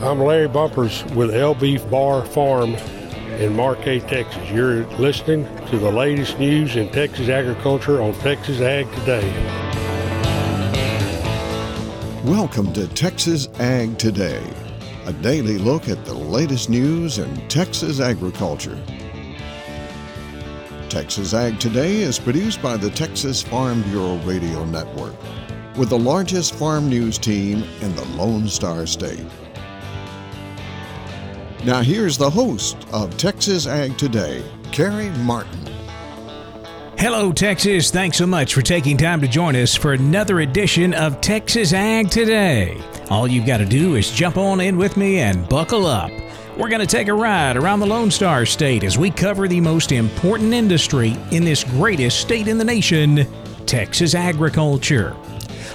[0.00, 2.74] I'm Larry Bumpers with Beef Bar Farm
[3.38, 4.50] in Marquez, Texas.
[4.50, 9.30] You're listening to the latest news in Texas agriculture on Texas Ag Today.
[12.24, 14.42] Welcome to Texas Ag Today,
[15.06, 18.76] a daily look at the latest news in Texas agriculture.
[20.88, 25.14] Texas Ag Today is produced by the Texas Farm Bureau Radio Network
[25.76, 29.24] with the largest farm news team in the Lone Star State.
[31.64, 35.66] Now, here's the host of Texas Ag Today, Carrie Martin.
[36.96, 37.90] Hello, Texas.
[37.90, 42.10] Thanks so much for taking time to join us for another edition of Texas Ag
[42.10, 42.82] Today.
[43.10, 46.10] All you've got to do is jump on in with me and buckle up.
[46.58, 49.60] We're going to take a ride around the Lone Star State as we cover the
[49.60, 53.28] most important industry in this greatest state in the nation,
[53.64, 55.14] Texas agriculture.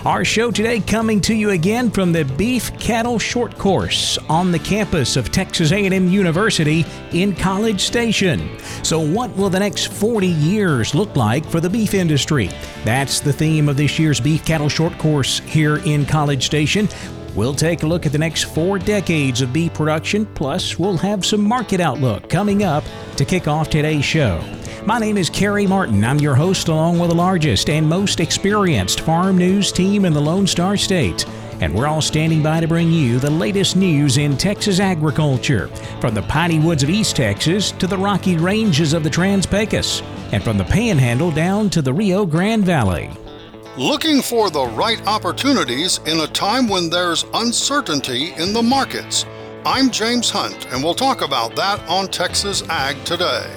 [0.04, 4.60] Our show today coming to you again from the Beef Cattle Short Course on the
[4.60, 8.60] campus of Texas A&M University in College Station.
[8.84, 12.50] So what will the next 40 years look like for the beef industry?
[12.84, 16.90] That's the theme of this year's Beef Cattle Short Course here in College Station.
[17.36, 21.26] We'll take a look at the next four decades of bee production, plus, we'll have
[21.26, 22.84] some market outlook coming up
[23.16, 24.40] to kick off today's show.
[24.86, 26.04] My name is Carrie Martin.
[26.04, 30.22] I'm your host, along with the largest and most experienced farm news team in the
[30.22, 31.26] Lone Star State.
[31.60, 35.70] And we're all standing by to bring you the latest news in Texas agriculture,
[36.02, 40.04] from the piney woods of East Texas to the rocky ranges of the Trans Pecos,
[40.32, 43.10] and from the Panhandle down to the Rio Grande Valley.
[43.78, 49.26] Looking for the right opportunities in a time when there's uncertainty in the markets.
[49.66, 53.52] I'm James Hunt, and we'll talk about that on Texas Ag Today.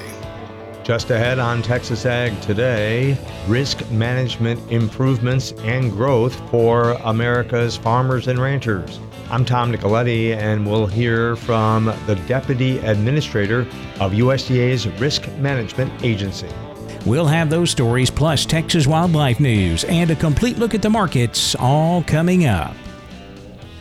[0.85, 8.39] Just ahead on Texas Ag today, risk management improvements and growth for America's farmers and
[8.39, 8.99] ranchers.
[9.29, 13.63] I'm Tom Nicoletti, and we'll hear from the Deputy Administrator
[14.01, 16.49] of USDA's Risk Management Agency.
[17.07, 21.55] We'll have those stories plus Texas wildlife news and a complete look at the markets
[21.55, 22.75] all coming up.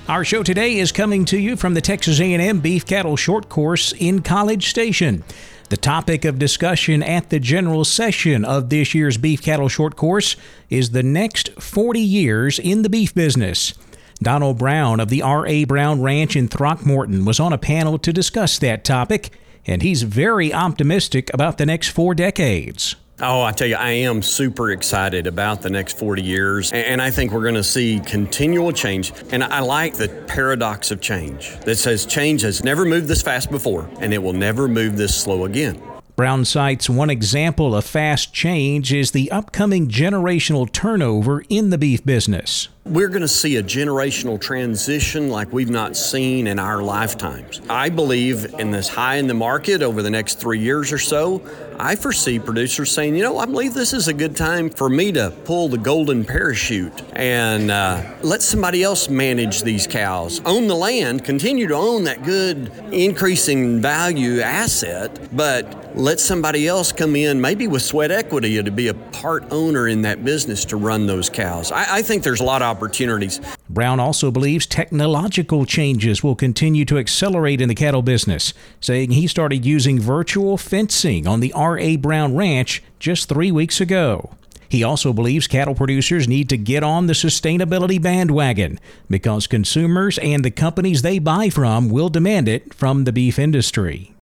[0.08, 3.94] Our show today is coming to you from the Texas A&M Beef Cattle Short Course
[3.94, 5.24] in College Station.
[5.70, 10.36] The topic of discussion at the general session of this year's Beef Cattle Short Course
[10.70, 13.74] is the next 40 years in the beef business.
[14.22, 15.64] Donald Brown of the R.A.
[15.64, 19.32] Brown Ranch in Throckmorton was on a panel to discuss that topic,
[19.66, 22.96] and he's very optimistic about the next four decades.
[23.22, 26.74] Oh, I tell you, I am super excited about the next 40 years.
[26.74, 29.14] And I think we're going to see continual change.
[29.32, 33.50] And I like the paradox of change that says change has never moved this fast
[33.50, 35.82] before, and it will never move this slow again.
[36.18, 42.06] Brown cites one example of fast change is the upcoming generational turnover in the beef
[42.06, 42.68] business.
[42.88, 47.60] We're going to see a generational transition like we've not seen in our lifetimes.
[47.68, 51.42] I believe in this high in the market over the next three years or so.
[51.80, 55.12] I foresee producers saying, you know, I believe this is a good time for me
[55.14, 60.76] to pull the golden parachute and uh, let somebody else manage these cows, own the
[60.76, 67.40] land, continue to own that good increasing value asset, but let somebody else come in,
[67.40, 71.30] maybe with sweat equity, to be a part owner in that business to run those
[71.30, 71.72] cows.
[71.72, 73.40] I, I think there's a lot of opportunities.
[73.70, 79.28] Brown also believes technological changes will continue to accelerate in the cattle business, saying he
[79.28, 81.96] started using virtual fencing on the R.A.
[81.96, 84.32] Brown Ranch just three weeks ago.
[84.68, 90.44] He also believes cattle producers need to get on the sustainability bandwagon because consumers and
[90.44, 94.15] the companies they buy from will demand it from the beef industry.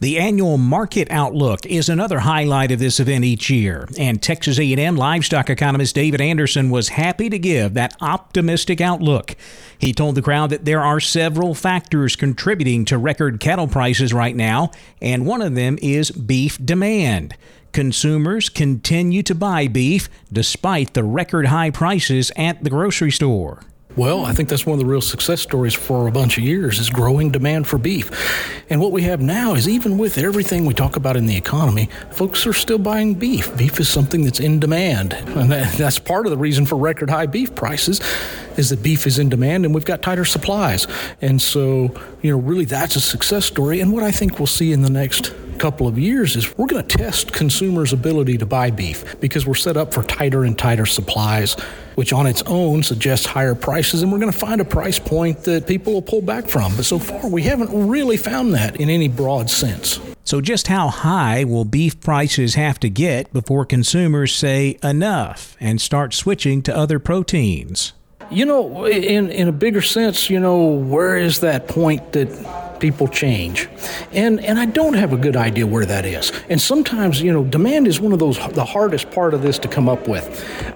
[0.00, 4.96] The annual market outlook is another highlight of this event each year, and Texas A&M
[4.96, 9.34] livestock economist David Anderson was happy to give that optimistic outlook.
[9.78, 14.36] He told the crowd that there are several factors contributing to record cattle prices right
[14.36, 14.70] now,
[15.00, 17.34] and one of them is beef demand.
[17.72, 23.62] Consumers continue to buy beef despite the record high prices at the grocery store.
[23.96, 26.80] Well, I think that's one of the real success stories for a bunch of years
[26.80, 28.10] is growing demand for beef.
[28.68, 31.88] And what we have now is even with everything we talk about in the economy,
[32.10, 33.56] folks are still buying beef.
[33.56, 35.12] Beef is something that's in demand.
[35.12, 38.00] And that's part of the reason for record high beef prices
[38.56, 40.88] is that beef is in demand and we've got tighter supplies.
[41.20, 43.80] And so, you know, really that's a success story.
[43.80, 46.84] And what I think we'll see in the next couple of years is we're going
[46.84, 50.86] to test consumers' ability to buy beef because we're set up for tighter and tighter
[50.86, 51.54] supplies,
[51.94, 55.44] which on its own suggests higher prices, and we're going to find a price point
[55.44, 56.74] that people will pull back from.
[56.76, 60.00] But so far, we haven't really found that in any broad sense.
[60.26, 65.80] So, just how high will beef prices have to get before consumers say enough and
[65.80, 67.92] start switching to other proteins?
[68.34, 73.06] You know, in, in a bigger sense, you know, where is that point that people
[73.06, 73.68] change?
[74.10, 76.32] And and I don't have a good idea where that is.
[76.48, 79.68] And sometimes, you know, demand is one of those the hardest part of this to
[79.68, 80.26] come up with.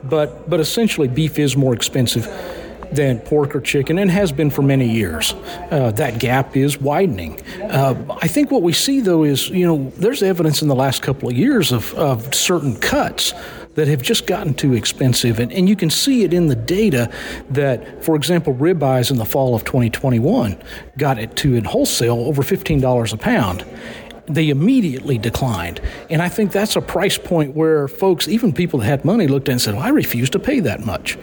[0.05, 2.27] But but essentially beef is more expensive
[2.93, 5.35] than pork or chicken and has been for many years.
[5.73, 7.41] Uh, that gap is widening.
[7.63, 11.03] Uh, I think what we see, though, is you know there's evidence in the last
[11.03, 13.35] couple of years of, of certain cuts
[13.79, 15.39] that have just gotten too expensive.
[15.39, 17.09] And, and you can see it in the data
[17.51, 20.61] that, for example, ribeyes in the fall of 2021
[20.97, 23.65] got it to in wholesale over $15 a pound
[24.27, 25.81] they immediately declined.
[26.11, 29.49] And I think that's a price point where folks, even people that had money, looked
[29.49, 31.17] at and said, well, I refuse to pay that much.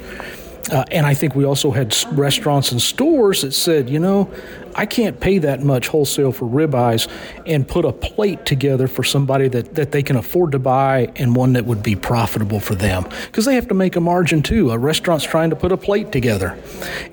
[0.72, 4.32] Uh, and I think we also had restaurants and stores that said, you know,
[4.74, 7.08] I can't pay that much wholesale for ribeyes
[7.46, 11.36] and put a plate together for somebody that, that they can afford to buy and
[11.36, 13.04] one that would be profitable for them.
[13.28, 14.72] Because they have to make a margin too.
[14.72, 16.58] A restaurant's trying to put a plate together.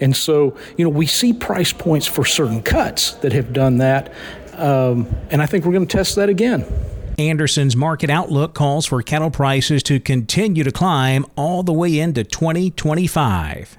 [0.00, 4.12] And so, you know, we see price points for certain cuts that have done that.
[4.54, 6.66] Um, and I think we're going to test that again.
[7.28, 12.24] Anderson's market outlook calls for cattle prices to continue to climb all the way into
[12.24, 13.78] 2025.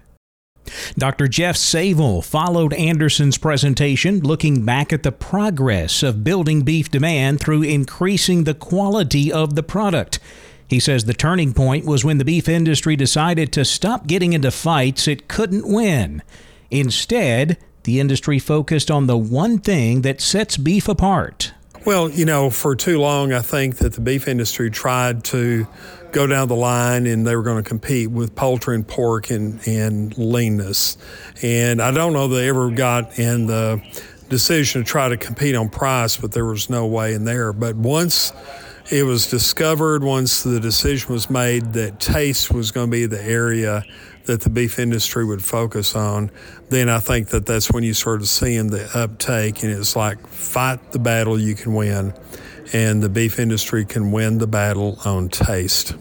[0.98, 1.28] Dr.
[1.28, 7.63] Jeff Savell followed Anderson's presentation, looking back at the progress of building beef demand through
[7.63, 10.19] increasing the quality of the product.
[10.68, 14.51] He says the turning point was when the beef industry decided to stop getting into
[14.51, 16.24] fights it couldn't win.
[16.72, 21.54] Instead, the industry focused on the one thing that sets beef apart
[21.85, 25.68] well, you know, for too long, I think that the beef industry tried to
[26.12, 29.59] go down the line and they were going to compete with poultry and pork and,
[29.68, 30.97] and leanness.
[31.41, 33.81] And I don't know they ever got in the
[34.30, 37.51] decision to try to compete on price, but there was no way in there.
[37.51, 38.31] But once
[38.91, 43.21] it was discovered, once the decision was made that taste was going to be the
[43.21, 43.83] area
[44.25, 46.31] that the beef industry would focus on,
[46.69, 50.91] then I think that that's when you started seeing the uptake, and it's like fight
[50.91, 52.13] the battle you can win,
[52.73, 55.95] and the beef industry can win the battle on taste.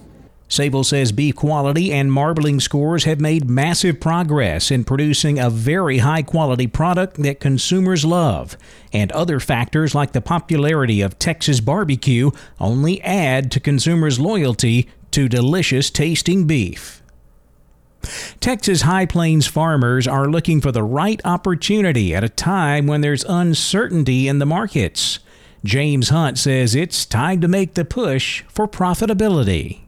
[0.52, 5.98] Savell says beef quality and marbling scores have made massive progress in producing a very
[5.98, 8.58] high quality product that consumers love.
[8.92, 15.26] And other factors like the popularity of Texas barbecue only add to consumers' loyalty to
[15.26, 17.01] delicious tasting beef.
[18.40, 23.24] Texas High Plains farmers are looking for the right opportunity at a time when there's
[23.24, 25.20] uncertainty in the markets.
[25.64, 29.82] James Hunt says it's time to make the push for profitability.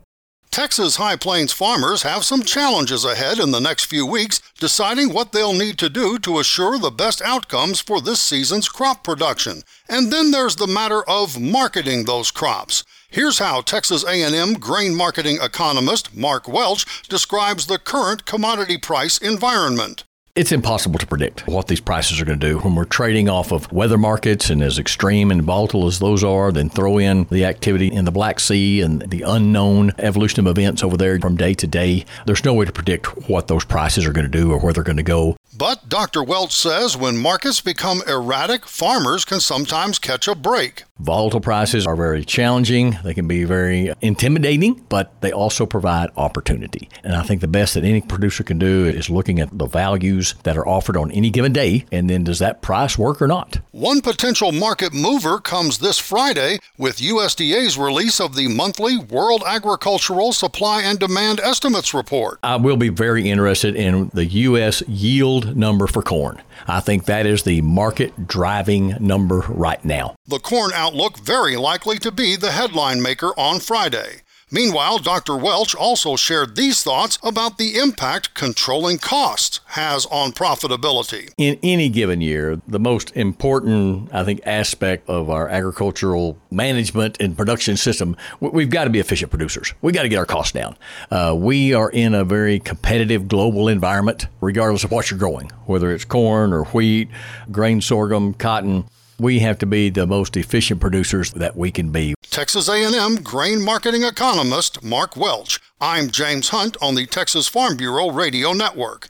[0.55, 5.33] Texas High Plains farmers have some challenges ahead in the next few weeks deciding what
[5.33, 9.63] they'll need to do to assure the best outcomes for this season's crop production.
[9.89, 12.85] And then there's the matter of marketing those crops.
[13.11, 20.05] Here's how Texas A&M grain marketing economist Mark Welch describes the current commodity price environment.
[20.37, 23.53] It's impossible to predict what these prices are going to do when we're trading off
[23.53, 27.45] of weather markets and as extreme and volatile as those are, then throw in the
[27.45, 31.55] activity in the Black Sea and the unknown evolution of events over there from day
[31.55, 32.05] to day.
[32.27, 34.83] There's no way to predict what those prices are going to do or where they're
[34.83, 35.37] going to go.
[35.57, 36.25] But Dr.
[36.25, 40.83] Welch says when markets become erratic, farmers can sometimes catch a break.
[40.99, 42.99] Volatile prices are very challenging.
[43.05, 46.89] They can be very intimidating, but they also provide opportunity.
[47.05, 50.24] And I think the best that any producer can do is looking at the values
[50.45, 53.59] that are offered on any given day, and then does that price work or not?
[53.73, 60.33] One potential market mover comes this Friday with USDA's release of the monthly World Agricultural
[60.33, 62.39] Supply and Demand Estimates report.
[62.43, 64.83] I will be very interested in the U.S.
[64.89, 66.41] yield number for corn.
[66.67, 70.17] I think that is the market driving number right now.
[70.27, 74.23] The corn outlook very likely to be the headline maker on Friday.
[74.55, 75.37] Meanwhile, Dr.
[75.37, 81.33] Welch also shared these thoughts about the impact controlling costs has on profitability.
[81.37, 87.37] In any given year, the most important, I think, aspect of our agricultural management and
[87.37, 89.75] production system, we've got to be efficient producers.
[89.83, 90.77] We've got to get our costs down.
[91.11, 95.93] Uh, we are in a very competitive global environment, regardless of what you're growing, whether
[95.93, 97.09] it's corn or wheat,
[97.51, 98.85] grain, sorghum, cotton
[99.19, 102.15] we have to be the most efficient producers that we can be.
[102.35, 105.61] Texas A&M grain marketing economist Mark Welch.
[105.81, 109.09] I'm James Hunt on the Texas Farm Bureau Radio Network.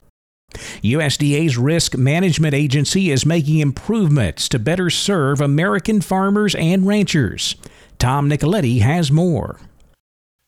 [0.83, 7.57] USDA's Risk Management Agency is making improvements to better serve American farmers and ranchers.
[7.99, 9.59] Tom Nicoletti has more.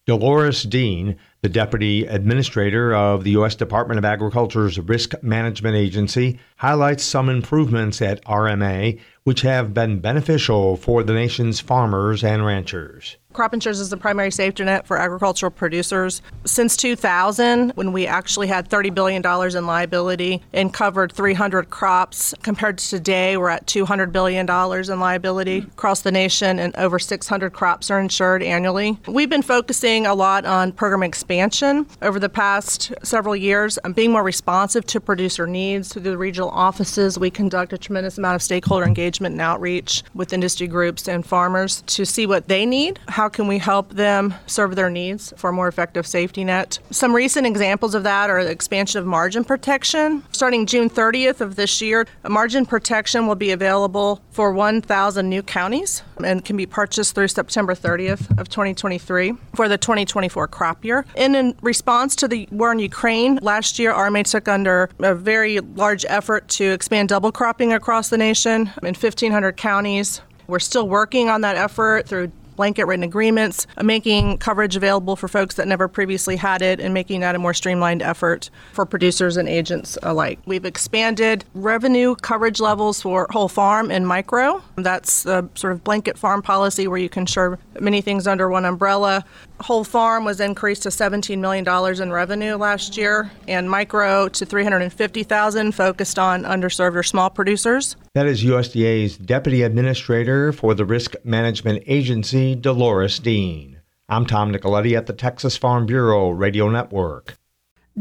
[0.05, 3.55] Dolores Dean, the Deputy Administrator of the U.S.
[3.55, 10.77] Department of Agriculture's Risk Management Agency, highlights some improvements at RMA which have been beneficial
[10.77, 13.17] for the nation's farmers and ranchers.
[13.33, 16.23] Crop insurance is the primary safety net for agricultural producers.
[16.47, 19.23] Since 2000, when we actually had $30 billion
[19.55, 25.59] in liability and covered 300 crops, compared to today, we're at $200 billion in liability
[25.59, 28.99] across the nation, and over 600 crops are insured annually.
[29.07, 34.13] We've been focusing a lot on program expansion over the past several years, and being
[34.13, 37.19] more responsive to producer needs through the regional offices.
[37.19, 41.83] We conduct a tremendous amount of stakeholder engagement and outreach with industry groups and farmers
[41.87, 45.53] to see what they need, how can we help them serve their needs for a
[45.53, 46.79] more effective safety net?
[46.91, 50.23] Some recent examples of that are the expansion of margin protection.
[50.33, 56.03] Starting June 30th of this year, margin protection will be available for 1,000 new counties
[56.23, 61.05] and can be purchased through September 30th of 2023 for the 2024 crop year.
[61.17, 65.61] And in response to the war in Ukraine, last year RMA took under a very
[65.61, 68.71] large effort to expand double cropping across the nation
[69.07, 70.21] 1,500 counties.
[70.47, 75.29] We're still working on that effort through blanket written agreements, uh, making coverage available for
[75.29, 79.37] folks that never previously had it, and making that a more streamlined effort for producers
[79.37, 80.39] and agents alike.
[80.47, 84.63] We've expanded revenue coverage levels for whole farm and micro.
[84.77, 88.65] That's the sort of blanket farm policy where you can insure many things under one
[88.65, 89.25] umbrella.
[89.61, 91.67] Whole farm was increased to $17 million
[92.03, 97.97] in revenue last year, and micro to 350,000, focused on underserved or small producers.
[98.13, 103.81] That is USDA's Deputy Administrator for the Risk Management Agency, Dolores Dean.
[104.11, 107.39] I'm Tom Nicoletti at the Texas Farm Bureau Radio Network.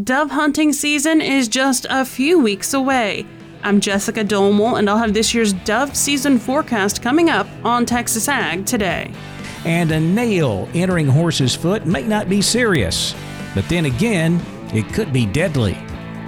[0.03, 3.25] Dove hunting season is just a few weeks away.
[3.63, 8.27] I'm Jessica Domel, and I'll have this year's dove season forecast coming up on Texas
[8.27, 9.13] Ag today
[9.65, 13.15] and a nail entering horse's foot may not be serious,
[13.53, 14.41] but then again,
[14.73, 15.77] it could be deadly.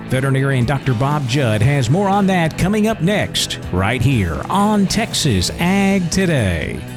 [0.10, 0.94] Veterinarian Dr.
[0.94, 6.97] Bob Judd has more on that coming up next, right here on Texas Ag Today.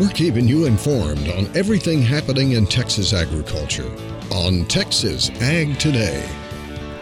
[0.00, 3.90] We're keeping you informed on everything happening in Texas agriculture
[4.32, 6.26] on Texas Ag Today.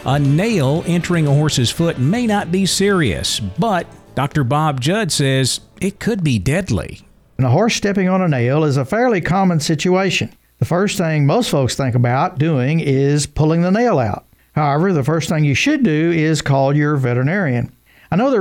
[0.06, 4.42] A nail entering a horse's foot may not be serious, but Dr.
[4.42, 7.02] Bob Judd says it could be deadly.
[7.38, 10.32] And a horse stepping on a nail is a fairly common situation.
[10.58, 14.26] The first thing most folks think about doing is pulling the nail out.
[14.56, 17.72] However, the first thing you should do is call your veterinarian.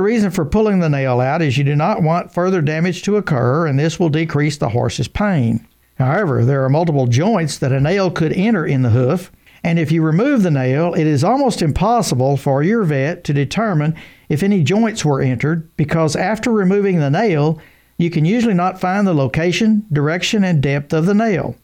[0.00, 3.66] reason for pulling the nail out is you do not want further damage to occur,
[3.66, 5.66] and this will decrease the horse's pain.
[5.96, 9.30] However, there are multiple joints that a nail could enter in the hoof,
[9.62, 13.94] and if you remove the nail, it is almost impossible for your vet to determine
[14.30, 17.60] if any joints were entered because after removing the nail,
[17.98, 21.56] you can usually not find the location, direction, and depth of the nail.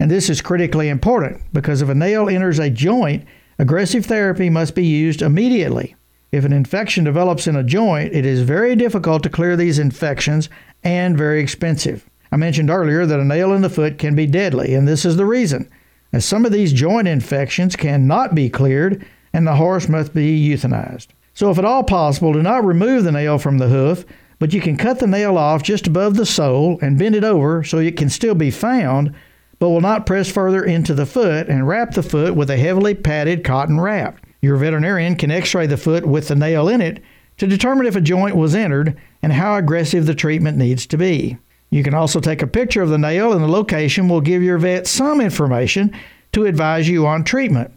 [0.00, 3.26] And this is critically important because if a nail enters a joint,
[3.58, 5.95] aggressive therapy must be used immediately.
[6.36, 10.50] If an infection develops in a joint, it is very difficult to clear these infections
[10.84, 12.04] and very expensive.
[12.30, 15.16] I mentioned earlier that a nail in the foot can be deadly, and this is
[15.16, 15.66] the reason.
[16.12, 21.06] As some of these joint infections cannot be cleared, and the horse must be euthanized.
[21.32, 24.04] So, if at all possible, do not remove the nail from the hoof,
[24.38, 27.64] but you can cut the nail off just above the sole and bend it over
[27.64, 29.14] so it can still be found,
[29.58, 32.94] but will not press further into the foot and wrap the foot with a heavily
[32.94, 34.20] padded cotton wrap.
[34.46, 37.02] Your veterinarian can x ray the foot with the nail in it
[37.38, 41.36] to determine if a joint was entered and how aggressive the treatment needs to be.
[41.68, 44.58] You can also take a picture of the nail, and the location will give your
[44.58, 45.92] vet some information
[46.30, 47.72] to advise you on treatment.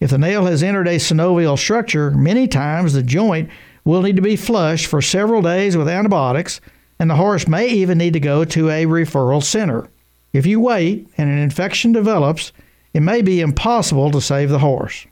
[0.00, 3.50] If the nail has entered a synovial structure, many times the joint
[3.84, 6.62] will need to be flushed for several days with antibiotics,
[6.98, 9.90] and the horse may even need to go to a referral center.
[10.32, 12.52] If you wait and an infection develops,
[12.94, 15.06] it may be impossible to save the horse.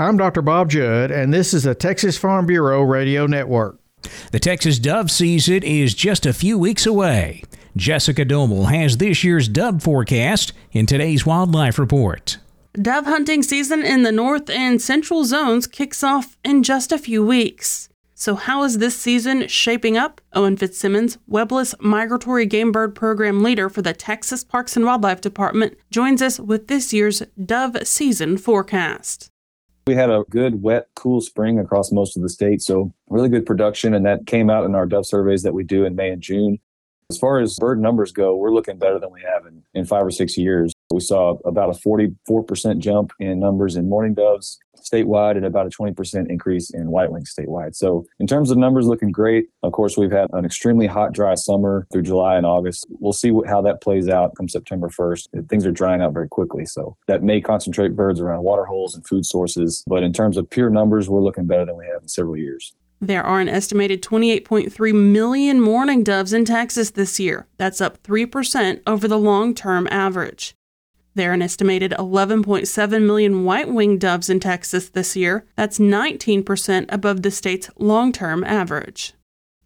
[0.00, 0.42] I'm Dr.
[0.42, 3.80] Bob Judd, and this is the Texas Farm Bureau Radio Network.
[4.30, 7.42] The Texas dove season is just a few weeks away.
[7.76, 12.38] Jessica Domel has this year's dove forecast in today's Wildlife Report.
[12.80, 17.26] Dove hunting season in the north and central zones kicks off in just a few
[17.26, 17.88] weeks.
[18.14, 20.20] So, how is this season shaping up?
[20.32, 25.76] Owen Fitzsimmons, Webless Migratory Game Bird Program Leader for the Texas Parks and Wildlife Department,
[25.90, 29.32] joins us with this year's dove season forecast.
[29.88, 33.46] We had a good, wet, cool spring across most of the state, so really good
[33.46, 36.20] production, and that came out in our dove surveys that we do in May and
[36.20, 36.58] June.
[37.08, 40.04] As far as bird numbers go, we're looking better than we have in, in five
[40.04, 40.74] or six years.
[40.90, 45.70] We saw about a 44% jump in numbers in mourning doves statewide and about a
[45.70, 47.74] 20% increase in white wings statewide.
[47.74, 49.46] So, in terms of numbers, looking great.
[49.62, 52.86] Of course, we've had an extremely hot, dry summer through July and August.
[52.88, 55.48] We'll see how that plays out come September 1st.
[55.48, 56.64] Things are drying out very quickly.
[56.64, 59.84] So, that may concentrate birds around water holes and food sources.
[59.86, 62.74] But in terms of pure numbers, we're looking better than we have in several years.
[63.00, 67.46] There are an estimated 28.3 million mourning doves in Texas this year.
[67.56, 70.54] That's up 3% over the long term average.
[71.18, 75.44] There are an estimated 11.7 million white winged doves in Texas this year.
[75.56, 79.14] That's 19% above the state's long term average.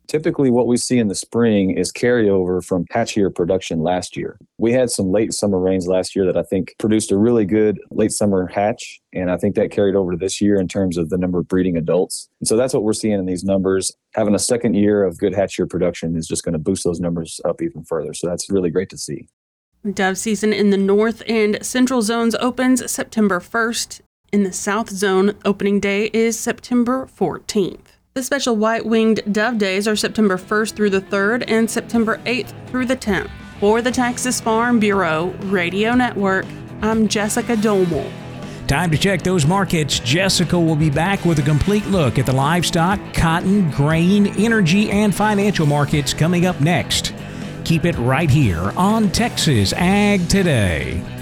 [0.06, 4.38] Typically, what we see in the spring is carryover from hatch-year production last year.
[4.56, 7.78] We had some late summer rains last year that I think produced a really good
[7.90, 9.02] late summer hatch.
[9.12, 11.48] And I think that carried over to this year in terms of the number of
[11.48, 12.30] breeding adults.
[12.40, 13.94] And so that's what we're seeing in these numbers.
[14.14, 17.42] Having a second year of good hatch-year production is just going to boost those numbers
[17.44, 18.14] up even further.
[18.14, 19.28] So that's really great to see.
[19.90, 24.00] Dove season in the north and central zones opens September 1st.
[24.32, 27.80] In the south zone, opening day is September 14th.
[28.14, 32.52] The special white winged dove days are September 1st through the 3rd and September 8th
[32.68, 33.28] through the 10th.
[33.58, 36.46] For the Texas Farm Bureau Radio Network,
[36.80, 38.08] I'm Jessica Domel.
[38.68, 39.98] Time to check those markets.
[39.98, 45.12] Jessica will be back with a complete look at the livestock, cotton, grain, energy, and
[45.12, 47.14] financial markets coming up next.
[47.64, 51.21] Keep it right here on Texas Ag Today.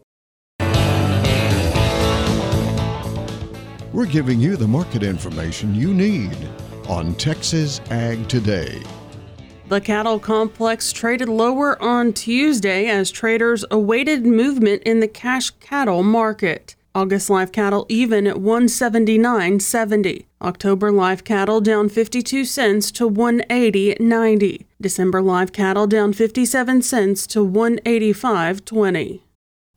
[3.93, 6.37] We're giving you the market information you need
[6.87, 8.81] on Texas Ag Today.
[9.67, 16.03] The cattle complex traded lower on Tuesday as traders awaited movement in the cash cattle
[16.03, 16.77] market.
[16.95, 20.25] August live cattle even at 179.70.
[20.41, 24.65] October live cattle down 52 cents to 180.90.
[24.79, 29.21] December live cattle down 57 cents to 185.20.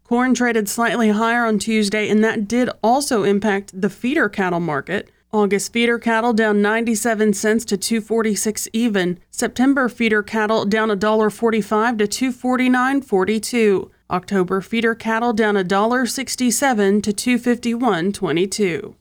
[0.04, 5.10] Corn traded slightly higher on Tuesday, and that did also impact the feeder cattle market.
[5.32, 9.18] August feeder cattle down 97 cents to 246 even.
[9.30, 13.90] September feeder cattle down $1.45 to 249.42.
[14.10, 18.94] October feeder cattle down $1.67 to 251.22.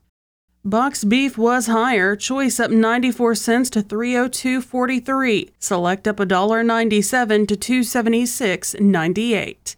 [0.65, 9.75] Box beef was higher, choice up 94 cents to 302.43, select up $1.97 to 276.98.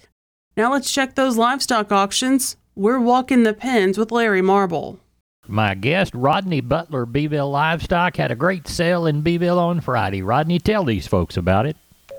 [0.57, 2.55] Now let's check those livestock auctions.
[2.75, 4.99] We're walking the pens with Larry Marble.
[5.47, 10.21] My guest, Rodney Butler, Beeville Livestock, had a great sale in Beeville on Friday.
[10.21, 11.75] Rodney, tell these folks about it.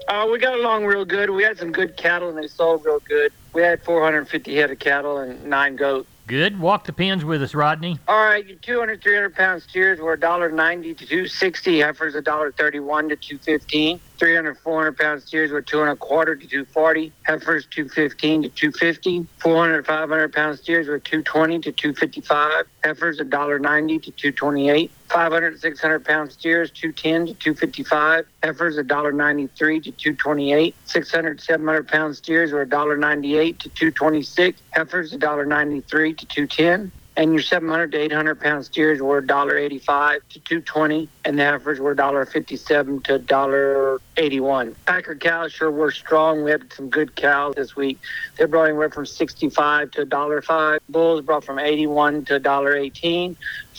[0.08, 1.30] Uh, we got along real good.
[1.30, 3.32] We had some good cattle and they sold real good.
[3.54, 6.06] We had 450 head of cattle and nine goats.
[6.26, 6.60] Good.
[6.60, 7.98] Walk the pens with us, Rodney.
[8.06, 11.80] All right, your 200, 300 pound steers were $1.90 to 260.
[11.80, 14.00] Heifers $1.31 to 215.
[14.18, 17.12] 300, 400 pound steers were two and a quarter to 240.
[17.24, 19.26] Heifers 215 to 250.
[19.38, 22.64] 400, 500 pound steers were 220 to 255.
[22.82, 24.90] Heifers $1.90 to 228.
[25.08, 28.26] 500, 600 pound steers 210 to 255.
[28.42, 30.74] Heifers $1.93 to 228.
[30.84, 34.62] 600, 700 pound steers were $1.98 to 226.
[34.72, 41.08] Heifers $1.93 to 210 and your 700 to 800 pound steers were $1.85 to 220
[41.24, 46.44] and the heifers were $1.57 to $1.81 packer cows sure were strong.
[46.44, 47.98] We had some good cows this week.
[48.36, 53.36] They brought anywhere from 65 to $1.05 bulls brought from 81 to $1.18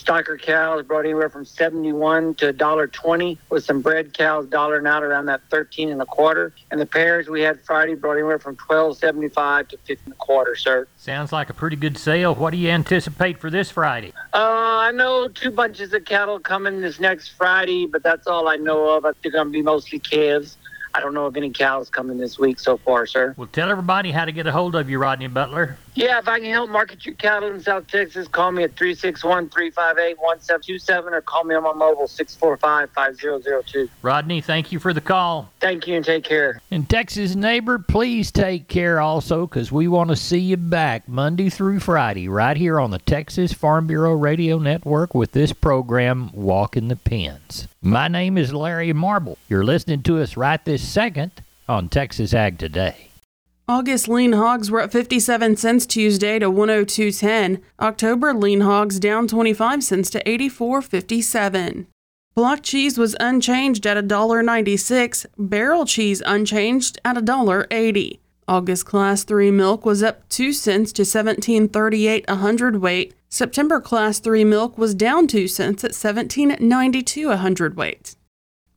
[0.08, 5.26] Stocker cows brought anywhere from 71 to $1.20 with some bred cows dollaring out around
[5.26, 6.54] that 13 and a quarter.
[6.70, 10.56] And the pairs we had Friday brought anywhere from 12.75 to 15 and a quarter,
[10.56, 10.88] sir.
[10.96, 12.34] Sounds like a pretty good sale.
[12.34, 14.14] What do you anticipate for this Friday?
[14.32, 14.38] Uh,
[14.88, 18.96] I know two bunches of cattle coming this next Friday, but that's all I know
[18.96, 19.04] of.
[19.04, 20.56] I think they're going to be mostly calves.
[20.98, 23.32] I don't know of any cows coming this week so far, sir.
[23.36, 25.78] Well, tell everybody how to get a hold of you, Rodney Butler.
[25.94, 29.48] Yeah, if I can help market your cattle in South Texas, call me at 361
[29.50, 33.88] 358 1727 or call me on my mobile 645 5002.
[34.02, 35.52] Rodney, thank you for the call.
[35.60, 36.60] Thank you and take care.
[36.72, 41.48] And Texas neighbor, please take care also because we want to see you back Monday
[41.48, 46.88] through Friday right here on the Texas Farm Bureau Radio Network with this program, Walking
[46.88, 47.68] the Pens.
[47.80, 49.38] My name is Larry Marble.
[49.48, 51.30] You're listening to us right this second
[51.68, 53.08] on Texas Ag Today.
[53.68, 57.60] August lean hogs were up 57 cents Tuesday to 102.10.
[57.78, 61.86] October lean hogs down 25 cents to 84.57.
[62.34, 65.26] Block cheese was unchanged at $1.96.
[65.36, 68.18] Barrel cheese unchanged at $1.80.
[68.48, 73.14] August class 3 milk was up 2 cents to 17.38 a hundredweight.
[73.28, 78.16] September class 3 milk was down 2 cents at 17.92 a hundredweight.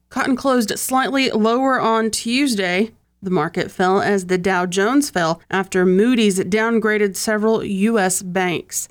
[0.10, 2.91] Cotton closed slightly lower on Tuesday.
[3.21, 8.21] The market fell as the Dow Jones fell after Moody's downgraded several U.S.
[8.21, 8.89] banks.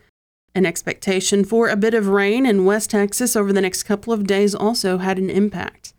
[0.55, 4.27] An expectation for a bit of rain in West Texas over the next couple of
[4.27, 5.93] days also had an impact.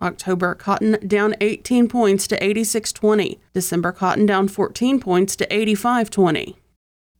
[0.00, 3.38] October cotton down 18 points to 86.20.
[3.52, 6.56] December cotton down 14 points to 85.20.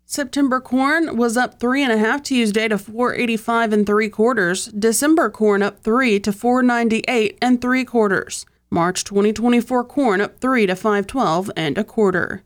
[0.04, 4.66] September corn was up three and a half Tuesday to 485 and three quarters.
[4.66, 8.44] December corn up three to 498 and three quarters.
[8.72, 12.42] March 2024 corn up 3 to 512 and a quarter.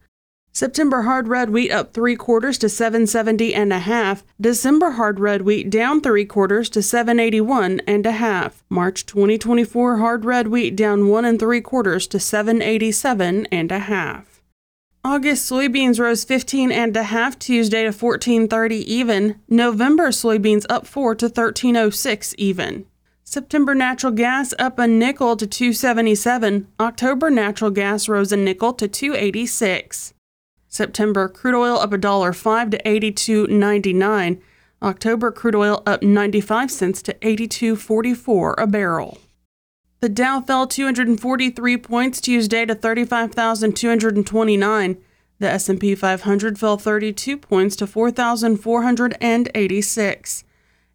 [0.57, 4.25] September hard red wheat up 3 quarters to 770 and a half.
[4.41, 8.65] December hard red wheat down 3 quarters to 781 and a half.
[8.71, 14.41] March 2024 hard red wheat down 1 and 3 quarters to 787 and a half.
[15.05, 19.39] August soybeans rose 15 and a half Tuesday to 1430 even.
[19.51, 22.87] November soybeans up 4 to 1306 even.
[23.25, 26.67] September natural gas up a nickel to 277.
[26.81, 30.15] October natural gas rose a nickel to 286.
[30.77, 34.41] September crude oil up a dollar 5 to 82.99.
[34.83, 39.19] October crude oil up 95 cents to 82.44 a barrel.
[40.01, 44.99] The Dow fell 243 points Tuesday to 35,229.
[45.39, 50.45] The S&P 500 fell 32 points to 4,486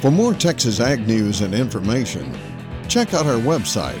[0.00, 2.32] For more Texas Ag news and information,
[2.88, 4.00] check out our website